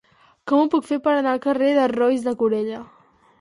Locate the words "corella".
2.41-2.81